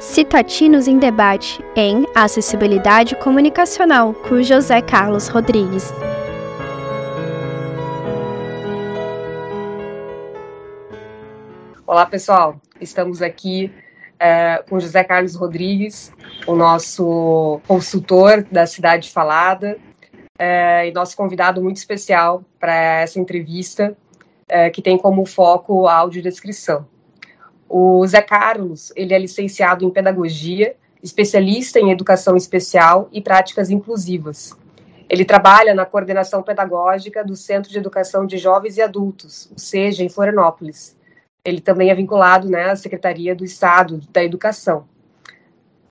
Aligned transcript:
Citatinos 0.00 0.86
em 0.86 0.96
Debate 0.96 1.60
em 1.74 2.06
Acessibilidade 2.14 3.16
Comunicacional, 3.16 4.14
com 4.14 4.40
José 4.40 4.80
Carlos 4.80 5.26
Rodrigues. 5.26 5.92
Olá, 11.84 12.06
pessoal. 12.06 12.60
Estamos 12.80 13.20
aqui 13.20 13.72
é, 14.20 14.62
com 14.70 14.78
José 14.78 15.02
Carlos 15.02 15.34
Rodrigues, 15.34 16.12
o 16.46 16.54
nosso 16.54 17.60
consultor 17.66 18.44
da 18.52 18.66
Cidade 18.66 19.10
Falada, 19.10 19.76
é, 20.38 20.88
e 20.88 20.92
nosso 20.92 21.16
convidado 21.16 21.60
muito 21.60 21.78
especial 21.78 22.44
para 22.60 23.00
essa 23.00 23.18
entrevista, 23.18 23.96
é, 24.48 24.70
que 24.70 24.80
tem 24.80 24.96
como 24.96 25.26
foco 25.26 25.88
a 25.88 25.94
audiodescrição. 25.94 26.86
O 27.68 28.06
Zé 28.06 28.22
Carlos, 28.22 28.92
ele 28.96 29.12
é 29.12 29.18
licenciado 29.18 29.84
em 29.84 29.90
Pedagogia, 29.90 30.74
especialista 31.02 31.78
em 31.78 31.90
Educação 31.90 32.36
Especial 32.36 33.08
e 33.12 33.20
Práticas 33.20 33.68
Inclusivas. 33.68 34.56
Ele 35.08 35.24
trabalha 35.24 35.74
na 35.74 35.86
coordenação 35.86 36.42
pedagógica 36.42 37.24
do 37.24 37.36
Centro 37.36 37.70
de 37.70 37.78
Educação 37.78 38.26
de 38.26 38.36
Jovens 38.38 38.76
e 38.76 38.82
Adultos, 38.82 39.50
o 39.54 39.60
SEJA, 39.60 40.04
em 40.04 40.08
Florianópolis. 40.08 40.96
Ele 41.44 41.60
também 41.60 41.90
é 41.90 41.94
vinculado 41.94 42.48
né, 42.48 42.70
à 42.70 42.76
Secretaria 42.76 43.34
do 43.34 43.44
Estado 43.44 44.00
da 44.12 44.22
Educação. 44.22 44.86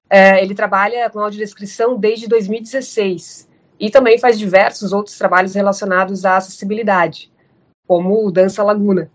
É, 0.10 0.42
ele 0.42 0.56
trabalha 0.56 1.10
com 1.10 1.20
audiodescrição 1.20 1.98
desde 1.98 2.28
2016 2.28 3.48
e 3.80 3.90
também 3.90 4.18
faz 4.18 4.38
diversos 4.38 4.94
outros 4.94 5.18
trabalhos 5.18 5.54
relacionados 5.54 6.26
à 6.26 6.38
acessibilidade, 6.38 7.32
como 7.88 8.26
o 8.26 8.32
Dança 8.32 8.64
Laguna. 8.64 9.12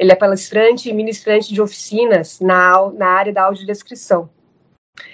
Ele 0.00 0.12
é 0.12 0.14
palestrante 0.14 0.88
e 0.88 0.94
ministrante 0.94 1.52
de 1.52 1.60
oficinas 1.60 2.40
na, 2.40 2.90
na 2.92 3.06
área 3.06 3.34
da 3.34 3.42
audiodescrição. 3.42 4.30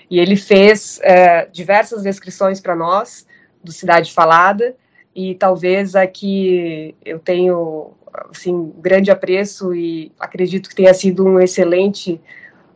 E 0.09 0.21
ele 0.21 0.37
fez 0.37 1.01
é, 1.03 1.47
diversas 1.47 2.05
descrições 2.05 2.61
para 2.61 2.77
nós 2.77 3.27
do 3.65 3.73
Cidade 3.73 4.13
Falada, 4.13 4.77
e 5.13 5.35
talvez 5.35 5.97
aqui 5.97 6.95
eu 7.05 7.19
tenho 7.19 7.95
assim 8.31 8.73
grande 8.79 9.11
apreço 9.11 9.75
e 9.75 10.13
acredito 10.21 10.69
que 10.69 10.77
tenha 10.77 10.95
sido 10.95 11.27
um 11.27 11.41
excelente, 11.41 12.21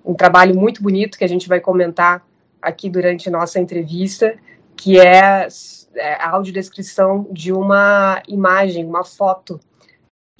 um 0.05 0.13
trabalho 0.13 0.59
muito 0.59 0.83
bonito 0.83 1.17
que 1.17 1.25
a 1.25 1.29
gente 1.29 1.49
vai 1.49 1.61
comentar 1.61 2.27
aqui 2.61 2.91
durante 2.91 3.31
nossa 3.31 3.61
entrevista, 3.61 4.35
que 4.75 4.99
é, 4.99 5.47
é 5.95 6.15
a 6.15 6.31
audiodescrição 6.31 7.29
de 7.31 7.53
uma 7.53 8.21
imagem, 8.27 8.85
uma 8.85 9.05
foto 9.05 9.61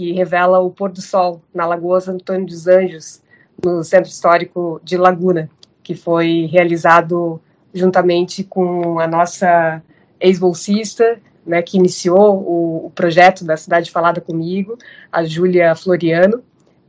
que 0.01 0.13
revela 0.13 0.61
o 0.61 0.71
pôr 0.71 0.91
do 0.91 1.03
sol 1.03 1.43
na 1.53 1.67
Lagoa 1.67 1.99
Antônio 2.09 2.47
dos 2.47 2.67
Anjos, 2.67 3.21
no 3.63 3.85
Centro 3.85 4.09
Histórico 4.09 4.81
de 4.83 4.97
Laguna, 4.97 5.51
que 5.83 5.95
foi 5.95 6.49
realizado 6.51 7.39
juntamente 7.75 8.43
com 8.43 8.99
a 8.99 9.07
nossa 9.07 9.83
ex-bolsista, 10.19 11.21
né, 11.45 11.61
que 11.61 11.77
iniciou 11.77 12.35
o, 12.35 12.87
o, 12.87 12.91
projeto 12.93 13.45
da 13.45 13.59
Cidade 13.59 13.91
Falada 13.91 14.23
comigo, 14.23 14.79
a 15.13 15.23
Júlia 15.23 15.75
Floriano, 15.75 16.43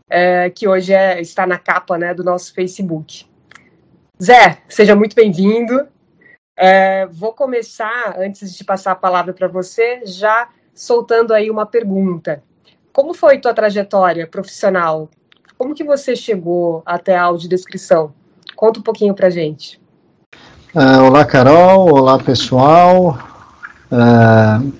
é, 0.10 0.50
que 0.50 0.66
hoje 0.66 0.94
é, 0.94 1.20
está 1.20 1.46
na 1.46 1.60
capa 1.60 1.98
né, 1.98 2.14
do 2.14 2.24
nosso 2.24 2.54
Facebook. 2.54 3.26
Zé, 4.24 4.60
seja 4.70 4.96
muito 4.96 5.18
bem-vindo. 5.18 5.86
É, 6.56 7.08
vou 7.08 7.34
começar, 7.34 8.16
antes 8.18 8.56
de 8.56 8.64
passar 8.64 8.94
a 8.94 8.96
palavra 8.96 9.34
para 9.34 9.50
você, 9.50 10.02
já 10.06 10.48
soltando 10.74 11.34
aí 11.34 11.52
uma 11.52 11.66
pergunta. 11.66 12.42
Como 12.94 13.14
foi 13.14 13.38
tua 13.40 13.54
trajetória 13.54 14.28
profissional? 14.28 15.10
Como 15.58 15.74
que 15.74 15.84
você 15.84 16.14
chegou 16.14 16.84
até 16.86 17.16
a 17.16 17.24
audiodescrição? 17.24 18.12
Conta 18.54 18.80
um 18.80 18.84
pouquinho 18.84 19.14
para 19.14 19.30
gente. 19.30 19.80
Uh, 20.76 21.04
olá, 21.08 21.24
Carol. 21.24 21.94
Olá, 21.94 22.20
pessoal. 22.20 23.18
Uh, 23.90 24.74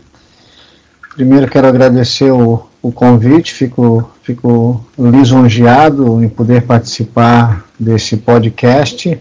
primeiro 1.16 1.50
quero 1.50 1.68
agradecer 1.68 2.32
o, 2.32 2.68
o 2.82 2.92
convite. 2.92 3.54
Fico, 3.54 4.12
fico 4.24 4.86
lisonjeado 4.98 6.22
em 6.22 6.28
poder 6.28 6.64
participar 6.64 7.66
desse 7.80 8.18
podcast. 8.18 9.18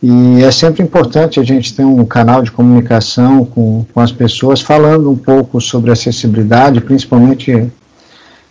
E 0.00 0.44
é 0.44 0.52
sempre 0.52 0.84
importante 0.84 1.40
a 1.40 1.42
gente 1.42 1.74
ter 1.74 1.84
um 1.84 2.04
canal 2.04 2.42
de 2.42 2.52
comunicação 2.52 3.44
com, 3.44 3.84
com 3.92 4.00
as 4.00 4.12
pessoas, 4.12 4.60
falando 4.60 5.10
um 5.10 5.16
pouco 5.16 5.60
sobre 5.60 5.90
acessibilidade, 5.90 6.80
principalmente 6.80 7.68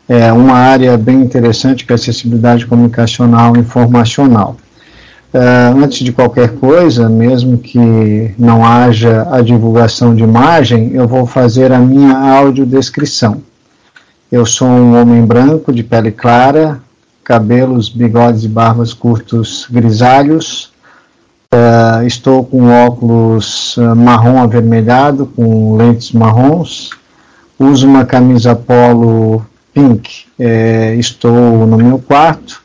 é 0.07 0.31
uma 0.31 0.53
área 0.53 0.97
bem 0.97 1.21
interessante 1.21 1.85
que 1.85 1.91
é 1.91 1.95
a 1.95 1.95
acessibilidade 1.95 2.65
comunicacional 2.65 3.55
e 3.55 3.59
informacional. 3.59 4.55
Uh, 5.33 5.83
antes 5.83 5.99
de 5.99 6.13
qualquer 6.13 6.55
coisa, 6.55 7.09
mesmo 7.09 7.57
que 7.57 8.33
não 8.39 8.65
haja 8.65 9.27
a 9.29 9.41
divulgação 9.41 10.15
de 10.15 10.23
imagem, 10.23 10.91
eu 10.93 11.05
vou 11.05 11.25
fazer 11.25 11.73
a 11.73 11.79
minha 11.79 12.17
audiodescrição. 12.17 13.41
Eu 14.31 14.45
sou 14.45 14.67
um 14.67 14.99
homem 14.99 15.25
branco, 15.25 15.73
de 15.73 15.83
pele 15.83 16.11
clara, 16.11 16.79
cabelos, 17.23 17.89
bigodes 17.89 18.45
e 18.45 18.47
barbas 18.47 18.93
curtos 18.93 19.67
grisalhos. 19.69 20.71
Uh, 21.53 22.05
estou 22.05 22.45
com 22.45 22.69
óculos 22.69 23.75
uh, 23.75 23.95
marrom 23.95 24.41
avermelhado, 24.41 25.25
com 25.35 25.75
lentes 25.75 26.13
marrons. 26.13 26.91
Uso 27.59 27.85
uma 27.85 28.05
camisa 28.05 28.55
polo 28.55 29.45
Pink. 29.77 30.25
É, 30.39 30.95
estou 30.95 31.67
no 31.67 31.77
meu 31.77 31.99
quarto, 31.99 32.63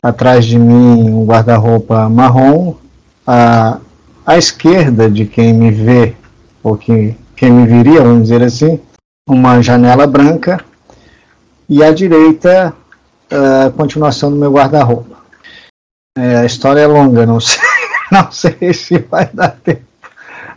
atrás 0.00 0.44
de 0.44 0.56
mim 0.56 1.10
um 1.10 1.26
guarda-roupa 1.26 2.08
marrom, 2.08 2.76
à, 3.26 3.78
à 4.24 4.38
esquerda 4.38 5.10
de 5.10 5.26
quem 5.26 5.52
me 5.52 5.72
vê, 5.72 6.14
ou 6.62 6.76
que, 6.76 7.16
quem 7.34 7.50
me 7.50 7.66
viria, 7.66 8.02
vamos 8.02 8.28
dizer 8.28 8.44
assim, 8.44 8.78
uma 9.28 9.60
janela 9.60 10.06
branca, 10.06 10.64
e 11.68 11.82
à 11.82 11.92
direita 11.92 12.72
a 13.28 13.70
continuação 13.72 14.30
do 14.30 14.36
meu 14.36 14.52
guarda-roupa. 14.52 15.16
É, 16.16 16.36
a 16.36 16.44
história 16.44 16.82
é 16.82 16.86
longa, 16.86 17.26
não 17.26 17.40
sei, 17.40 17.60
não 18.12 18.30
sei 18.30 18.72
se 18.72 18.98
vai 18.98 19.28
dar 19.34 19.56
tempo. 19.56 19.82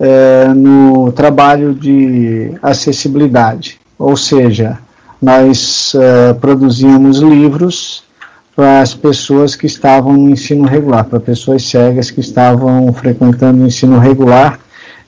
é, 0.00 0.48
no 0.48 1.12
trabalho 1.12 1.72
de 1.72 2.52
acessibilidade, 2.60 3.78
ou 3.96 4.16
seja, 4.16 4.76
nós 5.20 5.92
uh, 5.94 6.34
produzíamos 6.36 7.18
livros 7.18 8.02
para 8.56 8.80
as 8.80 8.94
pessoas 8.94 9.54
que 9.54 9.66
estavam 9.66 10.14
no 10.14 10.30
ensino 10.30 10.64
regular, 10.64 11.04
para 11.04 11.20
pessoas 11.20 11.64
cegas 11.64 12.10
que 12.10 12.20
estavam 12.20 12.92
frequentando 12.92 13.62
o 13.62 13.66
ensino 13.66 13.98
regular. 13.98 14.58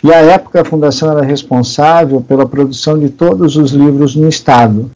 E 0.05 0.13
à 0.13 0.19
época 0.19 0.61
a 0.61 0.65
fundação 0.65 1.11
era 1.11 1.23
responsável 1.23 2.21
pela 2.21 2.47
produção 2.47 2.99
de 2.99 3.09
todos 3.09 3.57
os 3.57 3.73
livros 3.73 4.17
no 4.17 4.29
estado. 4.29 4.91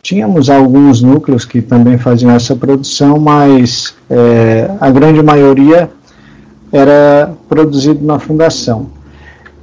Tínhamos 0.00 0.48
alguns 0.48 1.02
núcleos 1.02 1.44
que 1.44 1.60
também 1.60 1.98
faziam 1.98 2.30
essa 2.30 2.56
produção, 2.56 3.18
mas 3.18 3.94
é, 4.08 4.70
a 4.80 4.90
grande 4.90 5.22
maioria 5.22 5.90
era 6.72 7.32
produzido 7.48 8.04
na 8.04 8.18
fundação. 8.18 8.90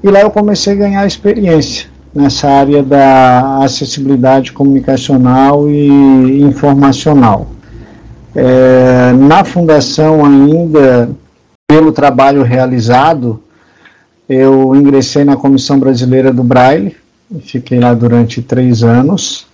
E 0.03 0.09
lá 0.09 0.21
eu 0.21 0.29
comecei 0.29 0.73
a 0.73 0.75
ganhar 0.75 1.07
experiência 1.07 1.94
nessa 2.15 2.47
área 2.47 2.81
da 2.81 3.59
acessibilidade 3.59 4.53
comunicacional 4.53 5.69
e 5.69 6.41
informacional. 6.41 7.47
É, 8.33 9.11
na 9.11 9.43
fundação 9.43 10.23
ainda 10.23 11.09
pelo 11.67 11.91
trabalho 11.91 12.41
realizado, 12.41 13.41
eu 14.29 14.73
ingressei 14.73 15.25
na 15.25 15.35
Comissão 15.35 15.77
Brasileira 15.77 16.31
do 16.31 16.43
Braille, 16.43 16.95
fiquei 17.41 17.79
lá 17.79 17.93
durante 17.93 18.41
três 18.41 18.81
anos. 18.81 19.45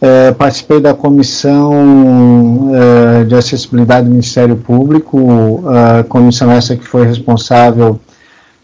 É, 0.00 0.32
participei 0.32 0.80
da 0.80 0.92
Comissão 0.92 2.72
é, 2.74 3.24
de 3.24 3.34
Acessibilidade 3.36 4.06
do 4.06 4.10
Ministério 4.10 4.56
Público, 4.56 5.62
a 5.68 6.02
comissão 6.02 6.50
essa 6.50 6.76
que 6.76 6.84
foi 6.84 7.06
responsável 7.06 8.00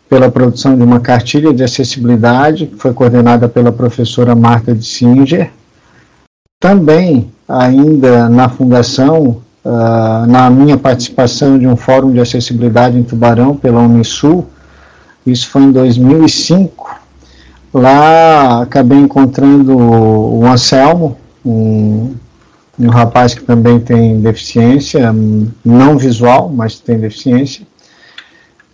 pela 0.08 0.30
produção 0.30 0.76
de 0.76 0.82
uma 0.82 1.00
cartilha 1.00 1.52
de 1.52 1.62
acessibilidade, 1.62 2.66
que 2.66 2.76
foi 2.76 2.92
coordenada 2.92 3.48
pela 3.48 3.70
professora 3.70 4.34
Marta 4.34 4.74
de 4.74 4.84
Singer. 4.84 5.50
Também, 6.58 7.30
ainda 7.46 8.28
na 8.28 8.48
fundação, 8.48 9.42
uh, 9.64 10.26
na 10.26 10.48
minha 10.50 10.78
participação 10.78 11.58
de 11.58 11.66
um 11.66 11.76
fórum 11.76 12.12
de 12.12 12.20
acessibilidade 12.20 12.96
em 12.96 13.02
Tubarão, 13.02 13.54
pela 13.54 13.80
Unisul, 13.80 14.46
isso 15.26 15.50
foi 15.50 15.62
em 15.62 15.72
2005, 15.72 16.96
lá 17.72 18.62
acabei 18.62 18.98
encontrando 18.98 19.76
o 19.76 20.46
Anselmo, 20.46 21.18
um, 21.44 22.14
um 22.78 22.88
rapaz 22.88 23.34
que 23.34 23.42
também 23.42 23.78
tem 23.78 24.20
deficiência, 24.20 25.14
não 25.62 25.98
visual, 25.98 26.48
mas 26.48 26.78
tem 26.78 26.98
deficiência, 26.98 27.66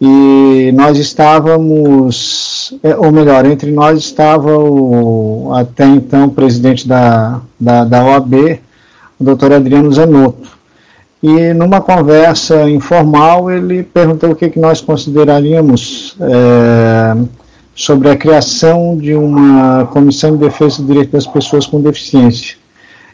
e 0.00 0.73
nós 0.73 0.99
estávamos, 0.99 2.75
é, 2.82 2.96
ou 2.96 3.12
melhor, 3.12 3.46
entre 3.46 3.70
nós 3.70 3.99
estava 3.99 4.56
o 4.58 5.52
até 5.55 5.87
então 5.87 6.29
presidente 6.29 6.87
da, 6.87 7.41
da, 7.58 7.85
da 7.85 8.05
OAB, 8.05 8.61
o 9.19 9.25
doutor 9.25 9.52
Adriano 9.52 9.93
Zanotto. 9.93 10.55
E 11.23 11.55
numa 11.55 11.81
conversa 11.81 12.69
informal 12.69 13.50
ele 13.50 13.82
perguntou 13.82 14.32
o 14.32 14.37
que, 14.37 14.50
que 14.50 14.61
nós 14.61 14.81
consideraríamos 14.81 16.17
é, 16.20 17.17
sobre 17.75 18.11
a 18.11 18.17
criação 18.17 18.96
de 18.96 19.14
uma 19.14 19.87
comissão 19.87 20.32
de 20.32 20.44
defesa 20.44 20.82
do 20.82 20.88
direito 20.88 21.12
das 21.12 21.26
pessoas 21.26 21.67
com 21.67 21.81
deficiência. 21.81 22.56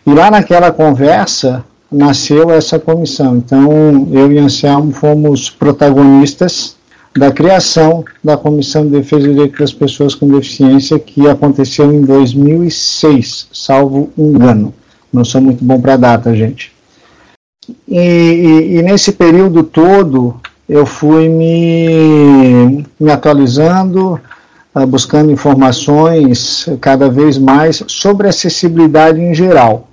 E 0.06 0.12
lá 0.12 0.30
naquela 0.30 0.72
conversa 0.72 1.64
nasceu 1.90 2.50
essa 2.50 2.78
comissão. 2.78 3.36
Então, 3.36 4.08
eu 4.12 4.30
e 4.30 4.38
Anselmo 4.38 4.92
fomos 4.92 5.50
protagonistas 5.50 6.76
da 7.16 7.32
criação 7.32 8.04
da 8.22 8.36
Comissão 8.36 8.84
de 8.84 8.90
Defesa 8.90 9.26
do 9.26 9.34
Direito 9.34 9.58
das 9.58 9.72
Pessoas 9.72 10.14
com 10.14 10.28
Deficiência, 10.28 10.98
que 10.98 11.28
aconteceu 11.28 11.92
em 11.92 12.02
2006, 12.02 13.48
salvo 13.52 14.12
engano. 14.16 14.72
Não 15.12 15.24
sou 15.24 15.40
muito 15.40 15.64
bom 15.64 15.80
para 15.80 15.96
data, 15.96 16.34
gente. 16.34 16.72
E, 17.88 17.98
e, 17.98 18.76
e, 18.76 18.82
nesse 18.82 19.12
período 19.12 19.64
todo, 19.64 20.40
eu 20.68 20.86
fui 20.86 21.28
me, 21.28 22.86
me 22.98 23.10
atualizando, 23.10 24.20
uh, 24.74 24.86
buscando 24.86 25.32
informações 25.32 26.68
cada 26.80 27.10
vez 27.10 27.38
mais 27.38 27.82
sobre 27.88 28.28
acessibilidade 28.28 29.20
em 29.20 29.34
geral. 29.34 29.89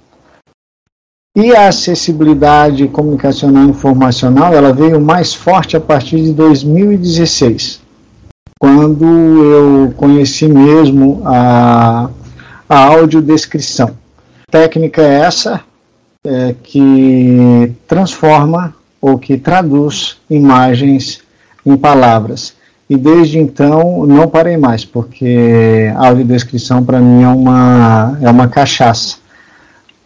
E 1.39 1.56
a 1.56 1.68
acessibilidade 1.68 2.88
comunicacional 2.88 3.66
e 3.66 3.69
informacional, 3.69 4.56
ela 4.56 4.74
veio 4.74 5.00
mais 5.00 5.36
forte 5.36 5.78
a 5.78 5.80
partir 5.80 6.19
de 6.19 6.34
2016, 6.34 7.80
quando 8.60 9.06
eu 9.06 9.94
conheci 9.95 10.48
mesmo 10.48 11.22
a, 11.24 12.10
a 12.68 12.86
audiodescrição. 12.86 13.92
Técnica 14.50 15.04
é 15.04 15.19
essa 15.19 15.62
é, 16.25 16.56
que 16.63 17.72
transforma 17.88 18.74
ou 19.00 19.19
que 19.19 19.38
traduz 19.38 20.18
imagens 20.28 21.22
em 21.63 21.78
palavras. 21.78 22.56
E 22.89 22.98
desde 22.98 23.38
então 23.38 24.07
não 24.07 24.28
parei 24.28 24.57
mais, 24.57 24.84
porque 24.84 25.94
a 25.95 26.07
audiodescrição 26.07 26.84
para 26.84 27.00
mim 27.00 27.22
é 27.22 27.28
uma, 27.28 28.18
é 28.24 28.28
uma 28.28 28.48
cachaça 28.48 29.26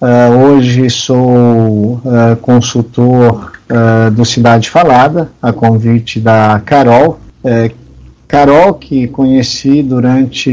Uh, 0.01 0.35
hoje 0.35 0.89
sou 0.89 2.01
uh, 2.03 2.35
consultor 2.41 3.51
uh, 3.69 4.09
do 4.09 4.25
Cidade 4.25 4.67
Falada, 4.67 5.29
a 5.39 5.53
convite 5.53 6.19
da 6.19 6.59
Carol. 6.65 7.19
Carol, 8.27 8.73
que 8.73 9.07
conheci 9.07 9.83
durante 9.83 10.51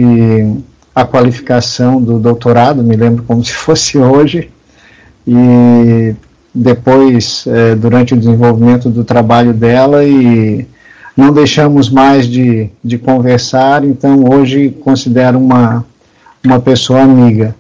a 0.95 1.07
qualificação 1.07 1.99
do 1.99 2.19
doutorado, 2.19 2.83
me 2.83 2.95
lembro 2.95 3.25
como 3.25 3.43
se 3.43 3.55
fosse 3.55 3.97
hoje, 3.97 4.51
e 5.27 6.15
depois, 6.55 7.47
durante 7.79 8.15
o 8.15 8.17
desenvolvimento 8.17 8.89
do 8.89 9.05
trabalho 9.05 9.53
dela, 9.53 10.03
e 10.05 10.67
não 11.17 11.33
deixamos 11.33 11.89
mais 11.91 12.27
de, 12.27 12.71
de 12.83 12.99
conversar, 12.99 13.85
então 13.85 14.25
hoje 14.29 14.71
considero 14.71 15.39
uma, 15.39 15.85
uma 16.45 16.59
pessoa 16.59 17.03
amiga. 17.03 17.55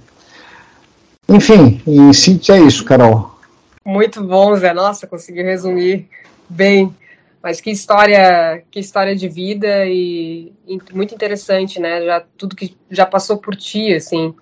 Enfim, 1.29 1.83
em 1.87 2.13
síntese 2.13 2.53
é 2.53 2.59
isso, 2.59 2.85
Carol. 2.85 3.39
Muito 3.85 4.23
bom, 4.25 4.57
Zé. 4.57 4.73
Nossa, 4.73 5.07
conseguiu 5.07 5.45
resumir 5.45 6.09
bem. 6.49 6.95
Mas 7.43 7.61
que 7.61 7.71
história, 7.71 8.63
que 8.71 8.81
história 8.81 9.15
de 9.15 9.29
vida 9.29 9.87
e, 9.87 10.53
e, 10.67 10.79
muito 10.93 11.15
interessante, 11.15 11.79
né? 11.79 12.05
Já 12.05 12.25
tudo 12.37 12.57
que 12.57 12.77
já 12.91 13.07
passou 13.07 13.37
por 13.39 13.55
ti, 13.55 13.95
assim. 13.95 14.35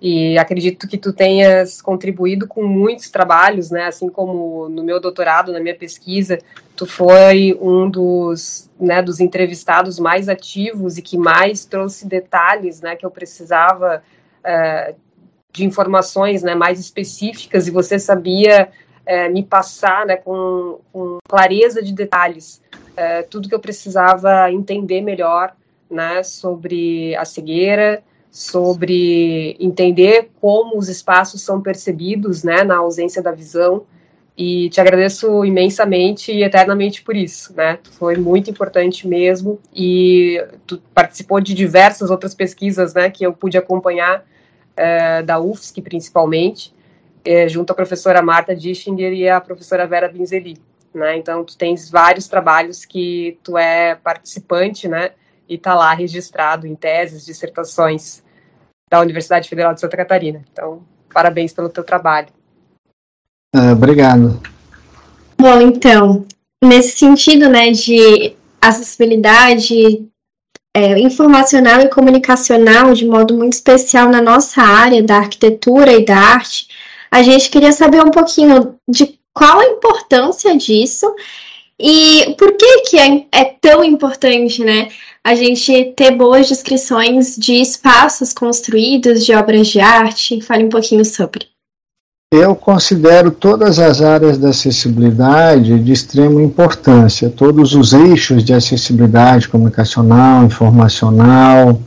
E 0.00 0.36
acredito 0.36 0.88
que 0.88 0.98
tu 0.98 1.12
tenhas 1.12 1.80
contribuído 1.80 2.48
com 2.48 2.64
muitos 2.64 3.08
trabalhos, 3.08 3.70
né? 3.70 3.86
Assim 3.86 4.08
como 4.08 4.68
no 4.68 4.82
meu 4.82 5.00
doutorado, 5.00 5.52
na 5.52 5.60
minha 5.60 5.76
pesquisa, 5.76 6.38
tu 6.74 6.86
foi 6.86 7.56
um 7.60 7.88
dos, 7.88 8.68
né, 8.80 9.00
dos 9.00 9.20
entrevistados 9.20 10.00
mais 10.00 10.28
ativos 10.28 10.98
e 10.98 11.02
que 11.02 11.16
mais 11.16 11.64
trouxe 11.64 12.06
detalhes, 12.06 12.80
né? 12.80 12.96
Que 12.96 13.06
eu 13.06 13.10
precisava 13.10 14.02
uh, 14.44 14.94
de 15.52 15.64
informações 15.64 16.42
né, 16.42 16.54
mais 16.54 16.80
específicas 16.80 17.68
e 17.68 17.70
você 17.70 17.98
sabia 17.98 18.70
é, 19.04 19.28
me 19.28 19.42
passar 19.42 20.06
né, 20.06 20.16
com, 20.16 20.78
com, 20.92 21.18
clareza 21.28 21.82
de 21.82 21.92
detalhes 21.92 22.62
é, 22.96 23.22
tudo 23.22 23.48
que 23.48 23.54
eu 23.54 23.60
precisava 23.60 24.50
entender 24.50 25.00
melhor 25.00 25.54
né, 25.90 26.22
sobre 26.22 27.14
a 27.16 27.24
cegueira, 27.24 28.02
sobre 28.30 29.56
entender 29.60 30.30
como 30.40 30.78
os 30.78 30.88
espaços 30.88 31.42
são 31.42 31.60
percebidos 31.60 32.42
né, 32.42 32.64
na 32.64 32.78
ausência 32.78 33.22
da 33.22 33.32
visão. 33.32 33.84
E 34.34 34.70
te 34.70 34.80
agradeço 34.80 35.44
imensamente 35.44 36.32
e 36.32 36.42
eternamente 36.42 37.02
por 37.02 37.14
isso, 37.14 37.52
né? 37.54 37.78
Foi 37.98 38.16
muito 38.16 38.50
importante 38.50 39.06
mesmo 39.06 39.60
e 39.74 40.42
tu 40.66 40.80
participou 40.94 41.38
de 41.38 41.52
diversas 41.52 42.10
outras 42.10 42.34
pesquisas, 42.34 42.94
né, 42.94 43.10
que 43.10 43.26
eu 43.26 43.34
pude 43.34 43.58
acompanhar 43.58 44.24
é, 44.76 45.22
da 45.22 45.40
UFSC, 45.40 45.80
principalmente, 45.82 46.74
é, 47.24 47.48
junto 47.48 47.70
à 47.70 47.74
professora 47.74 48.22
Marta 48.22 48.54
Dischinger 48.54 49.12
e 49.12 49.28
à 49.28 49.40
professora 49.40 49.86
Vera 49.86 50.08
Binzeli. 50.08 50.58
Né? 50.94 51.16
Então, 51.16 51.44
tu 51.44 51.56
tens 51.56 51.90
vários 51.90 52.28
trabalhos 52.28 52.84
que 52.84 53.38
tu 53.42 53.56
é 53.56 53.94
participante, 53.94 54.88
né? 54.88 55.12
E 55.48 55.56
tá 55.56 55.74
lá 55.74 55.92
registrado 55.94 56.66
em 56.66 56.74
teses, 56.74 57.24
dissertações 57.24 58.22
da 58.90 59.00
Universidade 59.00 59.48
Federal 59.48 59.72
de 59.72 59.80
Santa 59.80 59.96
Catarina. 59.96 60.42
Então, 60.52 60.82
parabéns 61.12 61.52
pelo 61.52 61.70
teu 61.70 61.82
trabalho. 61.82 62.28
Uh, 63.54 63.72
obrigado. 63.72 64.40
Bom, 65.38 65.60
então, 65.60 66.26
nesse 66.62 66.98
sentido, 66.98 67.48
né, 67.48 67.70
de 67.70 68.36
acessibilidade, 68.60 70.06
é, 70.74 70.98
informacional 70.98 71.80
e 71.80 71.88
comunicacional 71.88 72.94
de 72.94 73.06
modo 73.06 73.34
muito 73.36 73.52
especial 73.52 74.08
na 74.08 74.22
nossa 74.22 74.62
área 74.62 75.02
da 75.02 75.16
arquitetura 75.16 75.92
e 75.92 76.04
da 76.04 76.16
arte, 76.16 76.68
a 77.10 77.22
gente 77.22 77.50
queria 77.50 77.72
saber 77.72 78.02
um 78.02 78.10
pouquinho 78.10 78.76
de 78.88 79.18
qual 79.34 79.60
a 79.60 79.66
importância 79.66 80.56
disso 80.56 81.14
e 81.78 82.34
por 82.38 82.56
que, 82.56 82.82
que 82.82 82.98
é, 82.98 83.26
é 83.32 83.44
tão 83.44 83.82
importante, 83.84 84.62
né? 84.62 84.88
A 85.24 85.34
gente 85.34 85.92
ter 85.96 86.12
boas 86.12 86.48
descrições 86.48 87.36
de 87.36 87.54
espaços 87.54 88.32
construídos, 88.32 89.24
de 89.24 89.34
obras 89.34 89.68
de 89.68 89.80
arte. 89.80 90.40
Fale 90.40 90.64
um 90.64 90.68
pouquinho 90.68 91.04
sobre. 91.04 91.51
Eu 92.32 92.54
considero 92.54 93.30
todas 93.30 93.78
as 93.78 94.00
áreas 94.00 94.38
da 94.38 94.48
acessibilidade 94.48 95.78
de 95.80 95.92
extrema 95.92 96.42
importância, 96.42 97.28
todos 97.28 97.74
os 97.74 97.92
eixos 97.92 98.42
de 98.42 98.54
acessibilidade 98.54 99.46
comunicacional, 99.50 100.42
informacional, 100.42 101.78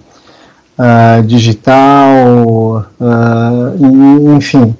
uh, 0.77 1.23
digital, 1.23 2.85
uh, 3.01 4.35
enfim. 4.37 4.75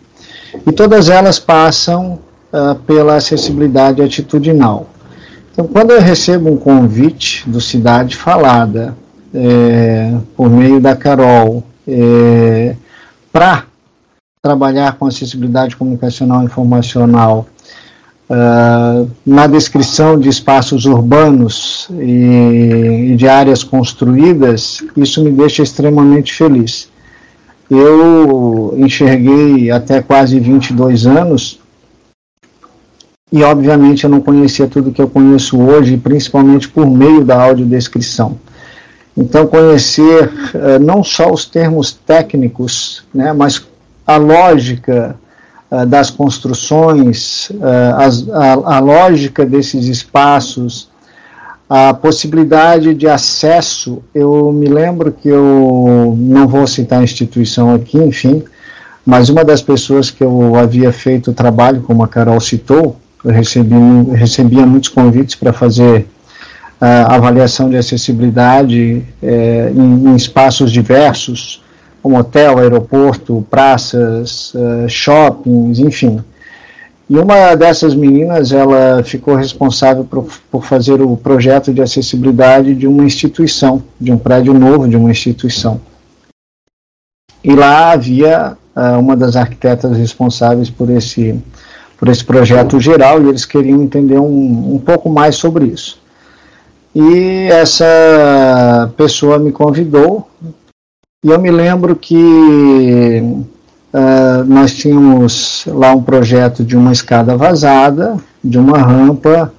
E 0.68 0.72
todas 0.72 1.10
elas 1.10 1.40
passam 1.40 2.20
uh, 2.54 2.76
pela 2.86 3.16
acessibilidade 3.16 4.04
atitudinal. 4.04 4.88
Então, 5.52 5.66
quando 5.66 5.94
eu 5.94 6.00
recebo 6.00 6.48
um 6.48 6.58
convite 6.58 7.50
do 7.50 7.60
Cidade 7.60 8.16
Falada, 8.16 8.96
é, 9.34 10.14
por 10.38 10.48
meio 10.48 10.80
da 10.80 10.96
Carol, 10.96 11.64
é, 11.88 12.76
para 13.34 13.64
trabalhar 14.46 14.96
com 15.00 15.08
acessibilidade 15.08 15.76
comunicacional 15.76 16.44
e 16.44 16.46
informacional 16.46 17.48
uh, 18.30 19.10
na 19.26 19.48
descrição 19.48 20.20
de 20.20 20.30
espaços 20.30 20.86
urbanos 20.86 21.88
e, 22.00 23.10
e 23.10 23.16
de 23.16 23.28
áreas 23.28 23.64
construídas, 23.64 24.84
isso 24.96 25.24
me 25.24 25.32
deixa 25.32 25.64
extremamente 25.64 26.32
feliz. 26.32 26.88
Eu 27.72 28.76
enxerguei 28.78 29.72
até 29.72 30.00
quase 30.00 30.40
22 30.40 31.08
anos 31.08 31.60
e 33.32 33.42
obviamente 33.42 34.04
eu 34.04 34.12
não 34.12 34.22
conhecia 34.22 34.68
tudo 34.68 34.92
que 34.92 35.02
eu 35.02 35.08
conheço 35.08 35.60
hoje, 35.60 35.98
principalmente 35.98 36.70
por 36.70 36.86
meio 36.86 37.26
da 37.26 37.42
audiodescrição. 37.42 38.38
Então, 39.18 39.48
conhecer 39.48 40.30
uh, 40.54 40.78
não 40.80 41.04
só 41.04 41.32
os 41.32 41.46
termos 41.46 41.94
técnicos, 41.94 43.04
né, 43.12 43.34
mas 43.34 43.66
a 44.06 44.18
lógica 44.18 45.16
uh, 45.72 45.86
das 45.86 46.10
construções, 46.10 47.50
uh, 47.52 47.96
as, 47.98 48.30
a, 48.30 48.78
a, 48.78 48.80
lógica 48.80 49.46
desses 49.46 49.86
espaços, 49.88 50.90
a 51.70 51.94
possibilidade 51.94 52.94
de 52.94 53.08
acesso. 53.08 54.04
Eu 54.14 54.52
me 54.52 54.68
lembro 54.68 55.12
que 55.12 55.28
eu 55.28 56.16
não 56.18 56.48
vou 56.48 56.68
citar 56.68 57.00
a 57.00 57.04
instituição 57.04 57.74
aqui, 57.74 57.98
enfim, 57.98 58.44
mas 59.06 59.30
uma 59.30 59.44
das 59.44 59.62
pessoas 59.62 60.10
que 60.10 60.24
eu 60.24 60.56
havia 60.56 60.92
feito 60.92 61.32
o 61.32 61.34
trabalho, 61.34 61.82
como 61.82 62.04
a 62.04 62.08
Carol 62.08 62.40
citou, 62.40 62.96
eu 63.24 63.32
recebi, 63.32 63.76
recebia 64.14 64.66
muitos 64.66 64.90
convites 64.90 65.36
para 65.36 65.52
fazer 65.52 66.08
a 66.80 67.16
avaliação 67.16 67.70
de 67.70 67.78
acessibilidade 67.78 69.04
é, 69.22 69.72
em, 69.74 70.10
em, 70.10 70.16
espaços 70.16 70.72
diversos, 70.72 71.64
como 72.06 72.20
hotel, 72.20 72.60
aeroporto, 72.60 73.44
praças, 73.50 74.54
uh, 74.54 74.88
shoppings, 74.88 75.80
enfim. 75.80 76.24
E 77.10 77.18
uma 77.18 77.56
dessas 77.56 77.96
meninas, 77.96 78.52
ela 78.52 79.02
ficou 79.04 79.34
responsável 79.34 80.04
por, 80.06 80.28
por, 80.52 80.64
fazer 80.64 81.02
o 81.02 81.18
projeto 81.18 81.74
de 81.74 81.82
acessibilidade 81.82 82.76
de 82.76 82.86
uma 82.86 83.04
instituição, 83.04 83.82
de 84.00 84.12
um 84.12 84.20
prédio 84.20 84.54
novo 84.54 84.88
de 84.88 84.96
uma 84.96 85.10
instituição. 85.10 85.82
E 87.44 87.56
lá 87.56 87.94
havia 87.94 88.56
uh, 88.76 89.00
uma 89.00 89.18
das 89.18 89.36
arquitetas 89.36 89.98
responsáveis 89.98 90.70
por 90.70 90.92
esse, 90.92 91.42
por 91.98 92.08
esse 92.08 92.24
projeto 92.24 92.80
geral 92.80 93.20
e 93.20 93.30
eles 93.30 93.46
queriam 93.46 93.82
entender 93.82 94.20
um, 94.20 94.76
um 94.76 94.78
pouco 94.78 95.10
mais 95.10 95.38
sobre 95.38 95.66
isso. 95.66 96.00
E 96.94 97.48
essa 97.50 98.94
pessoa 98.96 99.40
me 99.40 99.52
convidou, 99.52 100.30
e 101.26 101.30
eu 101.32 101.40
me 101.40 101.50
lembro 101.50 101.96
que 101.96 103.20
uh, 103.92 104.44
nós 104.46 104.76
tínhamos 104.76 105.66
lá 105.66 105.92
um 105.92 106.04
projeto 106.04 106.64
de 106.64 106.78
uma 106.78 106.92
escada 106.92 107.36
vazada, 107.36 108.16
de 108.44 108.60
uma 108.60 108.78
rampa 108.78 109.52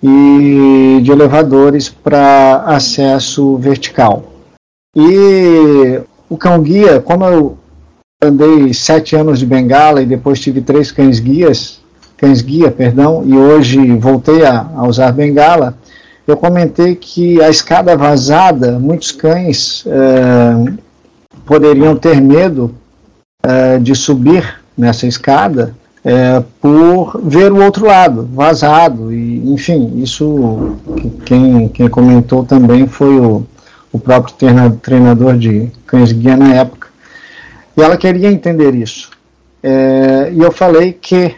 e 0.00 1.00
de 1.02 1.10
elevadores 1.10 1.88
para 1.88 2.62
acesso 2.64 3.56
vertical. 3.56 4.22
E 4.94 6.00
o 6.28 6.36
cão-guia, 6.36 7.00
como 7.00 7.24
eu 7.24 7.58
andei 8.22 8.72
sete 8.72 9.16
anos 9.16 9.40
de 9.40 9.46
bengala 9.46 10.00
e 10.00 10.06
depois 10.06 10.38
tive 10.38 10.60
três 10.60 10.92
cães-guias, 10.92 11.80
cães-guia, 12.18 12.70
perdão, 12.70 13.24
e 13.26 13.36
hoje 13.36 13.96
voltei 13.96 14.46
a, 14.46 14.64
a 14.76 14.86
usar 14.86 15.10
bengala, 15.10 15.76
eu 16.24 16.36
comentei 16.36 16.94
que 16.94 17.42
a 17.42 17.50
escada 17.50 17.96
vazada, 17.96 18.78
muitos 18.78 19.10
cães 19.10 19.84
é, 19.88 20.89
poderiam 21.50 21.96
ter 21.96 22.20
medo 22.20 22.72
é, 23.42 23.76
de 23.76 23.92
subir 23.92 24.62
nessa 24.78 25.04
escada 25.04 25.74
é, 26.04 26.40
por 26.60 27.20
ver 27.24 27.50
o 27.50 27.60
outro 27.60 27.86
lado, 27.86 28.30
vazado. 28.32 29.12
E, 29.12 29.52
enfim, 29.52 30.00
isso 30.00 30.76
quem, 31.26 31.66
quem 31.70 31.88
comentou 31.88 32.44
também 32.44 32.86
foi 32.86 33.18
o, 33.18 33.44
o 33.90 33.98
próprio 33.98 34.36
treinador 34.80 35.36
de 35.36 35.68
cães 35.86 36.12
guia 36.12 36.36
na 36.36 36.54
época. 36.54 36.86
E 37.76 37.82
ela 37.82 37.96
queria 37.96 38.30
entender 38.30 38.72
isso. 38.72 39.10
É, 39.60 40.30
e 40.32 40.38
eu 40.38 40.52
falei 40.52 40.92
que 40.92 41.34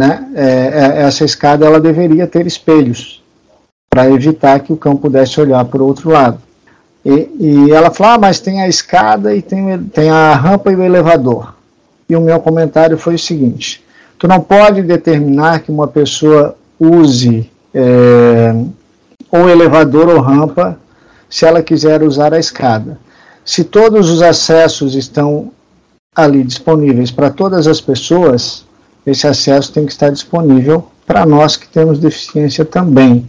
né, 0.00 0.28
é, 0.34 0.42
é, 0.42 1.02
essa 1.02 1.24
escada 1.24 1.64
ela 1.64 1.78
deveria 1.78 2.26
ter 2.26 2.48
espelhos 2.48 3.22
para 3.88 4.10
evitar 4.10 4.58
que 4.58 4.72
o 4.72 4.76
cão 4.76 4.96
pudesse 4.96 5.40
olhar 5.40 5.64
para 5.66 5.80
o 5.80 5.86
outro 5.86 6.10
lado. 6.10 6.42
E, 7.04 7.30
e, 7.38 7.70
ela 7.70 7.90
falou: 7.90 8.14
ah, 8.14 8.18
mas 8.18 8.40
tem 8.40 8.62
a 8.62 8.68
escada 8.68 9.34
e 9.34 9.42
tem, 9.42 9.78
tem 9.88 10.10
a 10.10 10.34
rampa 10.34 10.72
e 10.72 10.76
o 10.76 10.82
elevador. 10.82 11.54
E 12.08 12.16
o 12.16 12.20
meu 12.20 12.40
comentário 12.40 12.96
foi 12.96 13.14
o 13.14 13.18
seguinte: 13.18 13.84
tu 14.18 14.26
não 14.26 14.40
pode 14.40 14.82
determinar 14.82 15.60
que 15.60 15.70
uma 15.70 15.86
pessoa 15.86 16.56
use 16.78 17.50
é, 17.74 18.54
ou 19.30 19.48
elevador 19.48 20.08
ou 20.08 20.20
rampa 20.20 20.78
se 21.28 21.44
ela 21.44 21.62
quiser 21.62 22.02
usar 22.02 22.32
a 22.32 22.38
escada. 22.38 22.98
Se 23.44 23.64
todos 23.64 24.08
os 24.08 24.22
acessos 24.22 24.94
estão 24.94 25.50
ali 26.14 26.42
disponíveis 26.42 27.10
para 27.10 27.28
todas 27.28 27.66
as 27.66 27.80
pessoas, 27.80 28.64
esse 29.06 29.26
acesso 29.26 29.72
tem 29.72 29.84
que 29.84 29.92
estar 29.92 30.10
disponível 30.10 30.88
para 31.06 31.26
nós 31.26 31.56
que 31.56 31.68
temos 31.68 31.98
deficiência 31.98 32.64
também. 32.64 33.28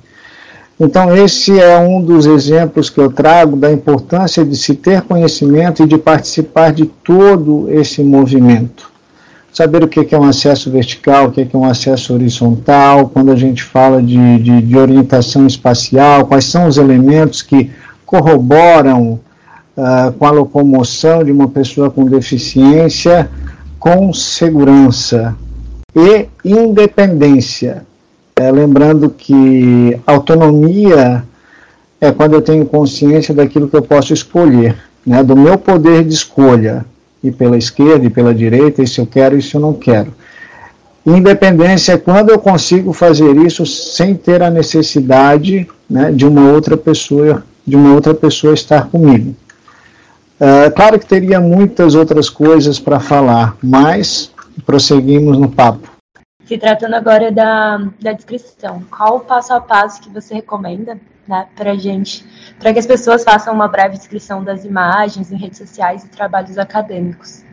Então, 0.80 1.16
esse 1.16 1.58
é 1.58 1.78
um 1.78 2.02
dos 2.02 2.26
exemplos 2.26 2.90
que 2.90 3.00
eu 3.00 3.10
trago 3.10 3.56
da 3.56 3.72
importância 3.72 4.44
de 4.44 4.58
se 4.58 4.74
ter 4.74 5.02
conhecimento 5.04 5.84
e 5.84 5.88
de 5.88 5.98
participar 5.98 6.74
de 6.74 6.86
todo 6.86 7.68
esse 7.72 8.04
movimento. 8.04 8.92
Saber 9.54 9.84
o 9.84 9.88
que 9.88 10.14
é 10.14 10.20
um 10.20 10.26
acesso 10.26 10.70
vertical, 10.70 11.28
o 11.28 11.32
que 11.32 11.42
é 11.42 11.58
um 11.58 11.64
acesso 11.64 12.14
horizontal, 12.14 13.08
quando 13.08 13.32
a 13.32 13.38
gente 13.38 13.64
fala 13.64 14.02
de, 14.02 14.40
de, 14.40 14.62
de 14.62 14.78
orientação 14.78 15.48
espacial, 15.48 16.26
quais 16.26 16.44
são 16.44 16.68
os 16.68 16.78
elementos 16.78 17.42
que 17.42 17.72
corroboram 18.06 19.18
uh, 19.78 20.12
com 20.20 20.26
a 20.26 20.32
locomoção 20.32 21.24
de 21.24 21.32
uma 21.32 21.48
pessoa 21.48 21.90
com 21.90 22.04
deficiência 22.04 23.30
com 23.86 24.12
segurança 24.12 25.36
e 25.96 26.28
independência 26.44 27.86
é, 28.38 28.52
lembrando 28.52 29.10
que 29.10 29.98
autonomia 30.06 31.24
é 32.02 32.12
quando 32.12 32.34
eu 32.34 32.42
tenho 32.42 32.66
consciência 32.66 33.34
daquilo 33.34 33.70
que 33.70 33.76
eu 33.76 33.82
posso 33.82 34.14
escolher, 34.14 34.76
né, 35.06 35.24
do 35.24 35.36
meu 35.36 35.58
poder 35.58 36.04
de 36.04 36.14
escolha, 36.14 36.86
e 37.24 37.32
pela 37.32 37.58
esquerda 37.58 38.06
e 38.06 38.10
pela 38.10 38.34
direita, 38.34 38.84
e 38.84 38.88
se 38.88 39.00
eu 39.00 39.08
quero 39.08 39.38
e 39.38 39.42
se 39.42 39.56
eu 39.56 39.62
não 39.62 39.74
quero. 39.74 40.14
Independência 41.06 41.94
é 41.94 41.98
quando 41.98 42.30
eu 42.30 42.40
consigo 42.40 42.92
fazer 42.92 43.36
isso 43.38 43.66
sem 43.66 44.16
ter 44.16 44.44
a 44.44 44.50
necessidade 44.50 45.68
né, 45.90 46.12
de 46.12 46.26
uma 46.26 46.52
outra 46.52 46.76
pessoa, 46.76 47.44
de 47.66 47.76
uma 47.76 47.94
outra 47.94 48.14
pessoa 48.14 48.54
estar 48.54 48.88
comigo. 48.88 49.36
Uh, 50.40 50.70
claro 50.76 51.00
que 51.00 51.06
teria 51.06 51.40
muitas 51.40 51.96
outras 51.96 52.30
coisas 52.30 52.80
para 52.80 53.00
falar, 53.00 53.56
mas 53.64 54.32
prosseguimos 54.66 55.38
no 55.38 55.50
papo. 55.50 55.95
Se 56.46 56.58
tratando 56.58 56.94
agora 56.94 57.32
da, 57.32 57.78
da 58.00 58.12
descrição, 58.12 58.84
qual 58.90 59.18
o 59.18 59.20
passo 59.22 59.54
a 59.54 59.60
passo 59.60 60.02
que 60.02 60.10
você 60.10 60.36
recomenda 60.36 60.98
né, 61.28 61.48
para 61.56 61.76
gente, 61.76 62.24
para 62.60 62.72
que 62.72 62.78
as 62.78 62.86
pessoas 62.86 63.24
façam 63.24 63.54
uma 63.54 63.68
breve 63.68 63.98
descrição 63.98 64.44
das 64.44 64.64
imagens 64.64 65.32
em 65.32 65.38
redes 65.38 65.58
sociais 65.58 66.04
e 66.04 66.08
trabalhos 66.08 66.58
acadêmicos? 66.58 67.44